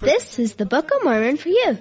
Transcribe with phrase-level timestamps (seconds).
[0.00, 1.78] This is the Book of Mormon for you.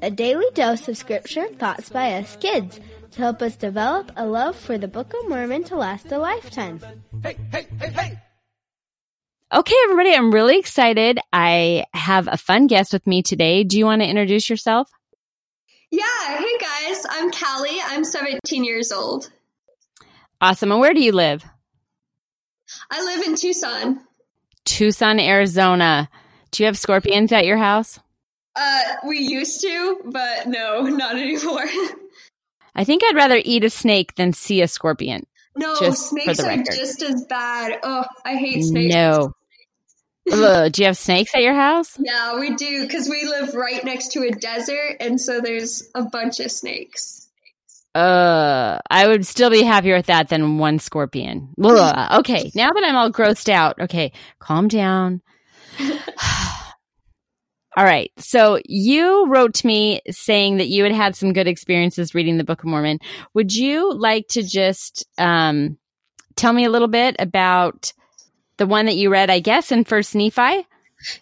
[0.00, 2.78] A daily dose of scripture and thoughts by us kids
[3.10, 6.80] to help us develop a love for the Book of Mormon to last a lifetime.
[7.20, 8.18] Hey, hey, hey, hey.
[9.52, 11.18] Okay, everybody, I'm really excited.
[11.32, 13.64] I have a fun guest with me today.
[13.64, 14.88] Do you want to introduce yourself?
[15.90, 16.02] Yeah,
[16.38, 17.80] hey guys, I'm Callie.
[17.82, 19.30] I'm 17 years old.
[20.40, 20.70] Awesome.
[20.70, 21.44] And where do you live?
[22.88, 24.00] I live in Tucson.
[24.66, 26.10] Tucson, Arizona.
[26.50, 27.98] Do you have scorpions at your house?
[28.54, 31.64] Uh, we used to, but no, not anymore.
[32.74, 35.26] I think I'd rather eat a snake than see a scorpion.
[35.56, 36.66] No, snakes are record.
[36.74, 37.78] just as bad.
[37.82, 38.94] Oh, I hate snakes.
[38.94, 39.32] No.
[40.32, 41.96] Ugh, do you have snakes at your house?
[41.98, 46.02] Yeah, we do because we live right next to a desert, and so there's a
[46.02, 47.25] bunch of snakes.
[47.96, 51.54] Uh, I would still be happier with that than one scorpion.
[51.64, 52.18] Ugh.
[52.20, 55.22] Okay, now that I'm all grossed out, okay, calm down.
[57.74, 62.14] all right, so you wrote to me saying that you had had some good experiences
[62.14, 62.98] reading the Book of Mormon.
[63.32, 65.78] Would you like to just um,
[66.34, 67.94] tell me a little bit about
[68.58, 70.66] the one that you read, I guess, in First Nephi?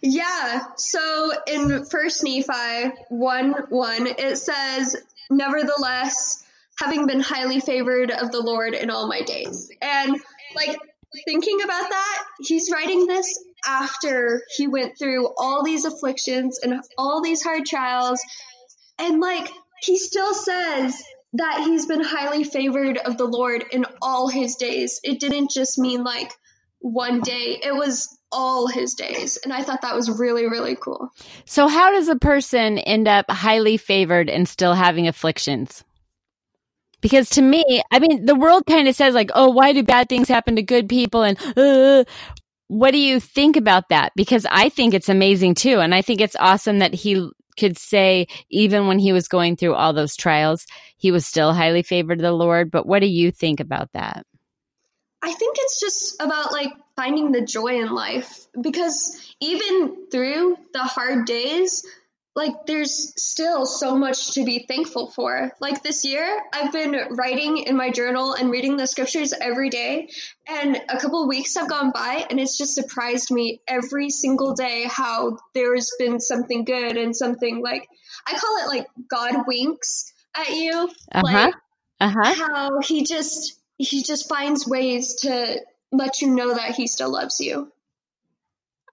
[0.00, 0.62] Yeah.
[0.76, 4.96] So in First Nephi one one, it says,
[5.30, 6.43] "Nevertheless,
[6.84, 10.20] having been highly favored of the Lord in all my days," and
[10.54, 10.76] like
[11.26, 17.22] thinking about that, he's writing this after he went through all these afflictions and all
[17.22, 18.20] these hard trials,
[18.98, 19.48] and like
[19.80, 21.02] he still says
[21.34, 25.00] that he's been highly favored of the Lord in all his days.
[25.02, 26.32] It didn't just mean like
[26.80, 29.38] one day; it was all his days.
[29.42, 31.10] And I thought that was really, really cool.
[31.44, 35.84] So, how does a person end up highly favored and still having afflictions?
[37.04, 40.08] Because to me, I mean, the world kind of says, like, oh, why do bad
[40.08, 41.22] things happen to good people?
[41.22, 42.04] And uh,
[42.68, 44.12] what do you think about that?
[44.16, 45.80] Because I think it's amazing too.
[45.80, 49.74] And I think it's awesome that he could say, even when he was going through
[49.74, 50.64] all those trials,
[50.96, 52.70] he was still highly favored of the Lord.
[52.70, 54.24] But what do you think about that?
[55.20, 60.84] I think it's just about like finding the joy in life because even through the
[60.84, 61.84] hard days,
[62.36, 65.52] like there's still so much to be thankful for.
[65.60, 70.08] Like this year, I've been writing in my journal and reading the scriptures every day,
[70.48, 74.86] and a couple weeks have gone by, and it's just surprised me every single day
[74.88, 77.88] how there's been something good and something like
[78.26, 81.22] I call it like God winks at you, Uh huh.
[81.22, 81.54] like
[82.00, 82.34] Uh huh.
[82.34, 85.60] how he just he just finds ways to
[85.92, 87.70] let you know that he still loves you.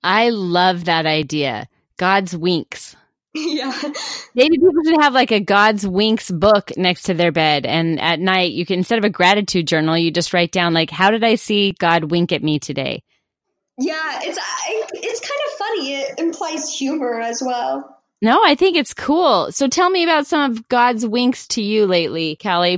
[0.04, 1.68] I love that idea.
[1.98, 2.96] God's winks.
[3.36, 3.72] yeah.
[4.36, 7.66] Maybe people should have like a God's winks book next to their bed.
[7.66, 10.90] And at night, you can, instead of a gratitude journal, you just write down, like,
[10.90, 13.04] how did I see God wink at me today?
[13.78, 14.38] Yeah, it's
[14.94, 15.96] it's kind of funny.
[15.96, 18.02] It implies humor as well.
[18.22, 19.52] No, I think it's cool.
[19.52, 22.76] So tell me about some of God's winks to you lately, Callie.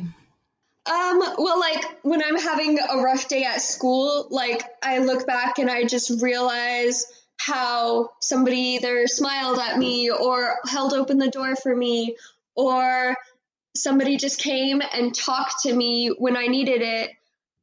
[0.86, 5.58] Um, well, like when I'm having a rough day at school, like I look back
[5.58, 7.06] and I just realize
[7.40, 12.16] how somebody either smiled at me or held open the door for me
[12.56, 13.16] or
[13.76, 17.12] somebody just came and talked to me when I needed it.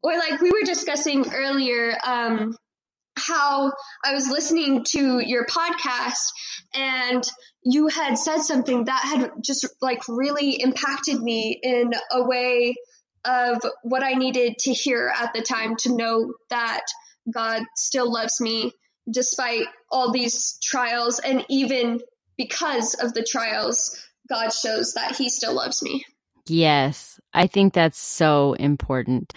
[0.03, 2.56] Or like we were discussing earlier, um,
[3.16, 3.72] how
[4.04, 6.30] I was listening to your podcast
[6.75, 7.22] and
[7.62, 12.75] you had said something that had just like really impacted me in a way
[13.25, 16.82] of what I needed to hear at the time to know that
[17.32, 18.72] God still loves me
[19.10, 22.00] despite all these trials and even
[22.36, 23.96] because of the trials
[24.28, 26.04] God shows that he still loves me.
[26.46, 29.32] Yes, I think that's so important.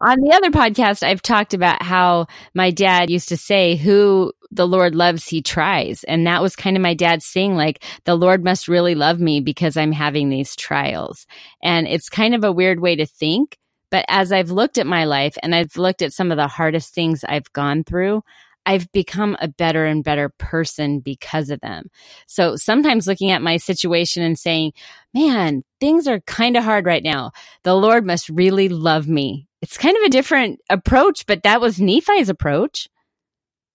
[0.00, 4.66] On the other podcast, I've talked about how my dad used to say, Who the
[4.66, 6.04] Lord loves, he tries.
[6.04, 9.40] And that was kind of my dad saying, like, the Lord must really love me
[9.40, 11.26] because I'm having these trials.
[11.62, 13.56] And it's kind of a weird way to think.
[13.90, 16.94] But as I've looked at my life and I've looked at some of the hardest
[16.94, 18.22] things I've gone through,
[18.66, 21.88] I've become a better and better person because of them.
[22.26, 24.72] So sometimes looking at my situation and saying,
[25.14, 27.30] man, things are kind of hard right now.
[27.62, 29.46] The Lord must really love me.
[29.62, 32.88] It's kind of a different approach, but that was Nephi's approach.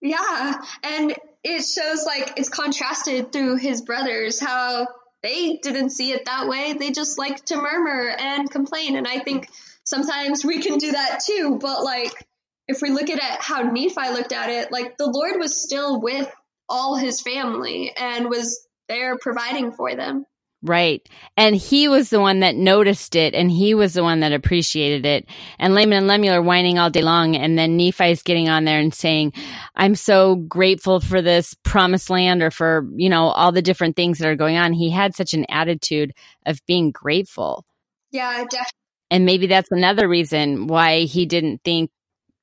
[0.00, 4.88] Yeah, and it shows like it's contrasted through his brothers how
[5.22, 6.72] they didn't see it that way.
[6.72, 8.96] They just like to murmur and complain.
[8.96, 9.48] And I think
[9.84, 11.58] sometimes we can do that too.
[11.60, 12.26] But like,
[12.68, 16.00] if we look at it, how Nephi looked at it, like the Lord was still
[16.00, 16.30] with
[16.68, 20.24] all his family and was there providing for them.
[20.64, 21.06] Right.
[21.36, 25.04] And he was the one that noticed it and he was the one that appreciated
[25.04, 25.26] it.
[25.58, 27.34] And Laman and Lemuel are whining all day long.
[27.34, 29.32] And then Nephi's getting on there and saying,
[29.74, 34.18] I'm so grateful for this promised land or for, you know, all the different things
[34.18, 34.72] that are going on.
[34.72, 36.14] He had such an attitude
[36.46, 37.64] of being grateful.
[38.12, 38.70] Yeah, definitely.
[39.10, 41.90] And maybe that's another reason why he didn't think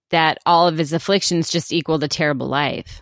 [0.09, 3.01] that all of his afflictions just equaled a terrible life.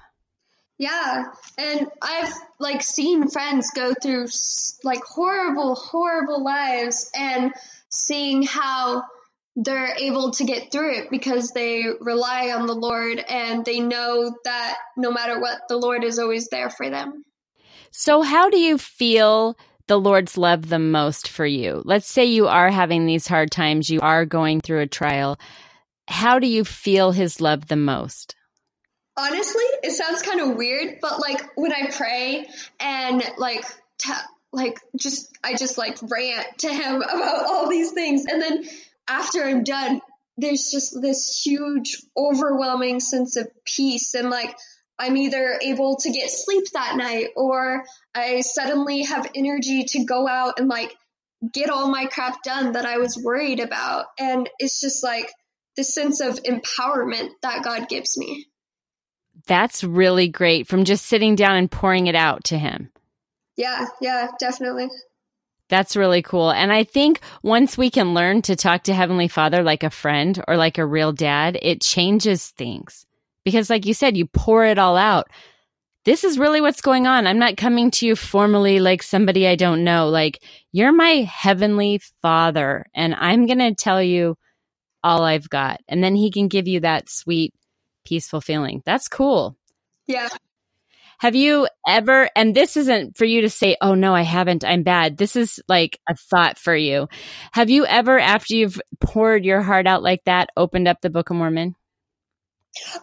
[0.77, 1.25] Yeah,
[1.57, 4.27] and I've like seen friends go through
[4.83, 7.51] like horrible, horrible lives and
[7.89, 9.03] seeing how
[9.55, 14.31] they're able to get through it because they rely on the Lord and they know
[14.43, 17.23] that no matter what, the Lord is always there for them.
[17.89, 19.57] So, how do you feel
[19.87, 21.81] the Lord's love the most for you?
[21.85, 25.39] Let's say you are having these hard times, you are going through a trial.
[26.07, 28.35] How do you feel his love the most?
[29.17, 32.47] honestly, it sounds kind of weird, but like when I pray
[32.79, 33.65] and like
[34.53, 38.65] like just I just like rant to him about all these things, and then
[39.07, 40.01] after I'm done,
[40.37, 44.55] there's just this huge, overwhelming sense of peace and like.
[44.99, 47.83] I'm either able to get sleep that night or
[48.15, 50.91] I suddenly have energy to go out and like
[51.53, 54.07] get all my crap done that I was worried about.
[54.19, 55.31] And it's just like
[55.77, 58.47] the sense of empowerment that God gives me.
[59.45, 62.89] That's really great from just sitting down and pouring it out to him.
[63.55, 64.89] Yeah, yeah, definitely.
[65.69, 66.51] That's really cool.
[66.51, 70.41] And I think once we can learn to talk to Heavenly Father like a friend
[70.47, 73.05] or like a real dad, it changes things.
[73.43, 75.27] Because, like you said, you pour it all out.
[76.05, 77.27] This is really what's going on.
[77.27, 80.09] I'm not coming to you formally like somebody I don't know.
[80.09, 80.41] Like,
[80.71, 84.37] you're my Heavenly Father, and I'm going to tell you
[85.07, 85.81] all I've got.
[85.87, 87.53] And then He can give you that sweet
[88.05, 88.83] peaceful feeling.
[88.85, 89.55] That's cool.
[90.05, 90.27] Yeah.
[91.19, 94.83] Have you ever, and this isn't for you to say, oh no, I haven't, I'm
[94.83, 95.17] bad.
[95.17, 97.07] This is like a thought for you.
[97.53, 101.31] Have you ever, after you've poured your heart out like that, opened up the Book
[101.31, 101.75] of Mormon?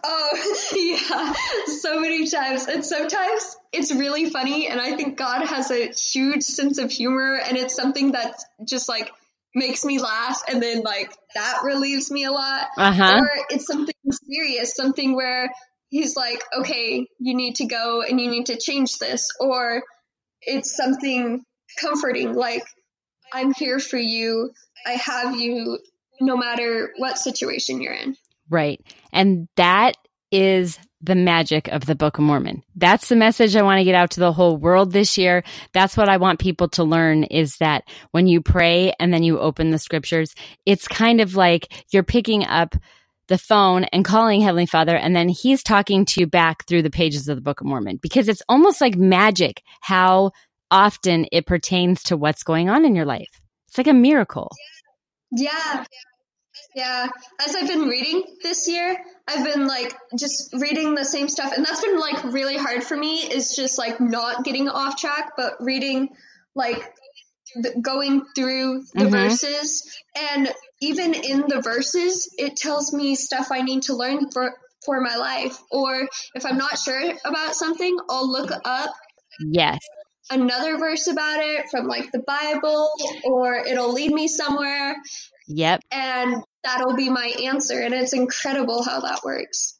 [0.03, 1.33] Oh, yeah,
[1.73, 2.67] so many times.
[2.67, 4.67] And sometimes it's really funny.
[4.69, 7.35] And I think God has a huge sense of humor.
[7.35, 9.11] And it's something that's just like
[9.55, 12.67] makes me laugh and then like that relieves me a lot.
[12.77, 13.21] Uh-huh.
[13.21, 13.95] Or it's something
[14.29, 15.49] serious, something where
[15.89, 19.29] he's like, okay, you need to go and you need to change this.
[19.39, 19.81] Or
[20.41, 21.43] it's something
[21.79, 22.63] comforting, like,
[23.33, 24.51] I'm here for you.
[24.85, 25.79] I have you
[26.21, 28.15] no matter what situation you're in.
[28.49, 28.79] Right.
[29.11, 29.95] And that
[30.31, 32.63] is the magic of the Book of Mormon.
[32.75, 35.43] That's the message I want to get out to the whole world this year.
[35.73, 39.39] That's what I want people to learn is that when you pray and then you
[39.39, 40.33] open the scriptures,
[40.65, 42.75] it's kind of like you're picking up
[43.27, 46.91] the phone and calling Heavenly Father, and then He's talking to you back through the
[46.91, 50.31] pages of the Book of Mormon because it's almost like magic how
[50.69, 53.41] often it pertains to what's going on in your life.
[53.67, 54.51] It's like a miracle.
[55.31, 55.45] Yeah.
[55.81, 55.83] Yeah.
[56.75, 57.07] Yeah,
[57.45, 58.97] as I've been reading this year,
[59.27, 62.95] I've been like just reading the same stuff and that's been like really hard for
[62.95, 66.09] me is just like not getting off track but reading
[66.53, 66.93] like
[67.81, 69.09] going through the mm-hmm.
[69.09, 69.97] verses
[70.31, 74.53] and even in the verses it tells me stuff I need to learn for
[74.85, 78.91] for my life or if I'm not sure about something I'll look up
[79.39, 79.79] yes
[80.29, 82.89] another verse about it from like the Bible
[83.23, 84.95] or it'll lead me somewhere
[85.47, 85.81] Yep.
[85.91, 87.79] And that'll be my answer.
[87.79, 89.75] And it's incredible how that works.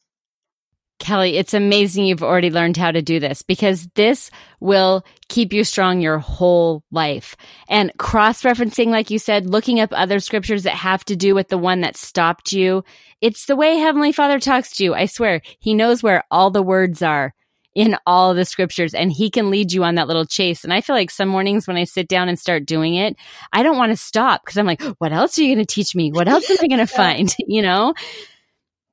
[1.04, 5.62] Callie, it's amazing you've already learned how to do this because this will keep you
[5.62, 7.36] strong your whole life.
[7.68, 11.48] And cross referencing, like you said, looking up other scriptures that have to do with
[11.48, 12.82] the one that stopped you.
[13.20, 14.94] It's the way Heavenly Father talks to you.
[14.94, 17.34] I swear, He knows where all the words are
[17.76, 20.64] in all the scriptures and he can lead you on that little chase.
[20.64, 23.16] And I feel like some mornings when I sit down and start doing it,
[23.52, 25.94] I don't want to stop because I'm like, what else are you going to teach
[25.94, 26.10] me?
[26.10, 27.34] What else am I going to find?
[27.48, 27.94] You know?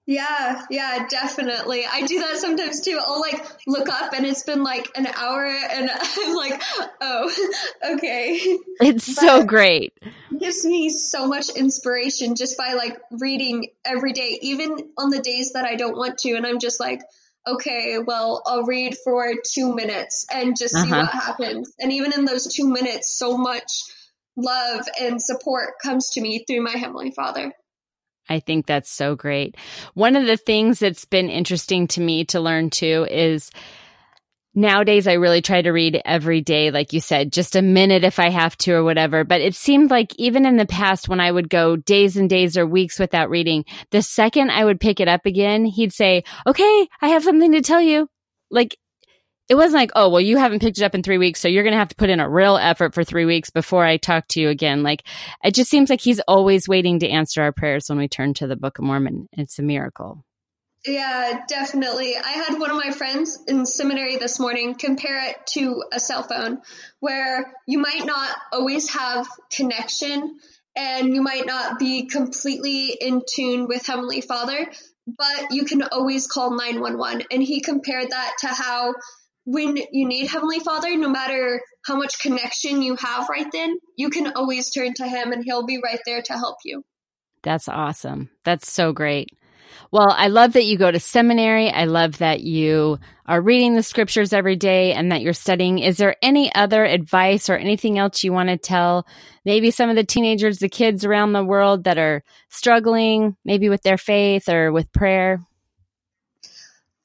[0.05, 1.85] Yeah, yeah, definitely.
[1.89, 2.99] I do that sometimes too.
[3.01, 6.61] I'll like look up and it's been like an hour and I'm like,
[7.01, 7.31] oh,
[7.93, 8.37] okay.
[8.81, 9.93] It's but so great.
[10.01, 15.19] It gives me so much inspiration just by like reading every day, even on the
[15.19, 16.33] days that I don't want to.
[16.33, 17.01] And I'm just like,
[17.45, 21.01] okay, well, I'll read for two minutes and just see uh-huh.
[21.01, 21.73] what happens.
[21.79, 23.71] And even in those two minutes, so much
[24.35, 27.53] love and support comes to me through my Heavenly Father.
[28.29, 29.55] I think that's so great.
[29.93, 33.51] One of the things that's been interesting to me to learn too is
[34.55, 38.19] nowadays I really try to read every day, like you said, just a minute if
[38.19, 39.23] I have to or whatever.
[39.23, 42.57] But it seemed like even in the past when I would go days and days
[42.57, 46.87] or weeks without reading, the second I would pick it up again, he'd say, okay,
[47.01, 48.09] I have something to tell you.
[48.49, 48.77] Like
[49.49, 51.63] it wasn't like, oh, well, you haven't picked it up in three weeks, so you're
[51.63, 54.27] going to have to put in a real effort for three weeks before I talk
[54.29, 54.83] to you again.
[54.83, 55.03] Like,
[55.43, 58.47] it just seems like he's always waiting to answer our prayers when we turn to
[58.47, 59.27] the Book of Mormon.
[59.33, 60.23] It's a miracle.
[60.85, 62.17] Yeah, definitely.
[62.17, 66.23] I had one of my friends in seminary this morning compare it to a cell
[66.23, 66.61] phone
[66.99, 70.39] where you might not always have connection
[70.75, 74.67] and you might not be completely in tune with Heavenly Father,
[75.07, 77.27] but you can always call 911.
[77.31, 78.93] And he compared that to how
[79.45, 84.09] when you need Heavenly Father, no matter how much connection you have right then, you
[84.09, 86.83] can always turn to Him and He'll be right there to help you.
[87.43, 88.29] That's awesome.
[88.45, 89.29] That's so great.
[89.91, 91.69] Well, I love that you go to seminary.
[91.69, 95.79] I love that you are reading the scriptures every day and that you're studying.
[95.79, 99.05] Is there any other advice or anything else you want to tell
[99.45, 103.83] maybe some of the teenagers, the kids around the world that are struggling maybe with
[103.83, 105.39] their faith or with prayer?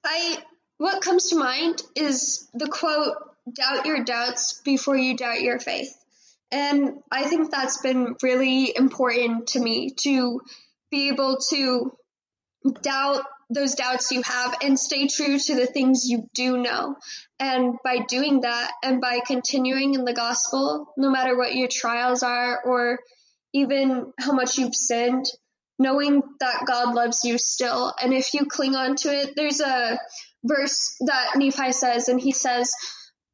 [0.05, 0.39] I
[0.79, 3.17] what comes to mind is the quote,
[3.53, 5.93] doubt your doubts before you doubt your faith.
[6.51, 10.41] And I think that's been really important to me to
[10.91, 11.93] be able to
[12.83, 16.97] doubt those doubts you have and stay true to the things you do know.
[17.41, 22.23] And by doing that and by continuing in the gospel, no matter what your trials
[22.23, 22.99] are or
[23.55, 25.25] even how much you've sinned,
[25.79, 27.95] knowing that God loves you still.
[28.03, 29.99] And if you cling on to it, there's a
[30.45, 32.73] verse that Nephi says, and he says,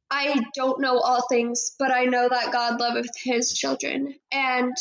[0.09, 4.15] I don't know all things, but I know that God loveth his children.
[4.31, 4.75] And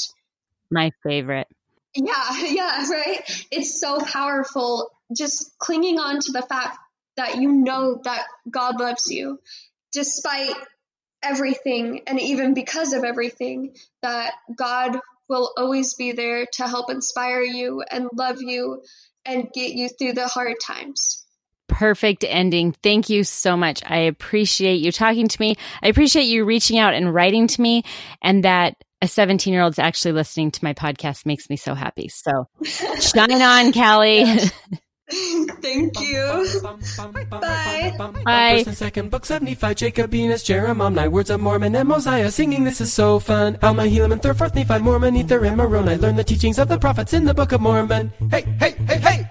[0.71, 1.49] my favorite.
[1.95, 3.47] Yeah, yeah, right.
[3.51, 6.79] It's so powerful just clinging on to the fact
[7.17, 9.39] that you know that God loves you
[9.93, 10.55] despite
[11.23, 14.99] everything and even because of everything that God
[15.29, 18.83] will always be there to help inspire you and love you
[19.25, 21.25] and get you through the hard times
[21.75, 22.73] perfect ending.
[22.85, 23.83] Thank you so much.
[23.85, 25.57] I appreciate you talking to me.
[25.83, 27.83] I appreciate you reaching out and writing to me,
[28.23, 31.75] and that a 17 year old is actually listening to my podcast makes me so
[31.75, 32.09] happy.
[32.09, 32.49] So
[33.01, 34.25] shine on, Callie.
[35.61, 36.49] Thank you.
[37.31, 37.95] Bye.
[38.25, 38.55] Bye.
[38.57, 42.31] First and second books of Nephi, Jacob, Enos, Jeremiah, Words of Mormon, and Mosiah.
[42.31, 43.59] Singing, this is so fun.
[43.63, 45.97] Alma, Helaman, and third, fourth Nephi, Mormon, Ether, and Moroni.
[45.97, 48.13] Learn the teachings of the prophets in the Book of Mormon.
[48.31, 49.31] Hey, hey, hey, hey!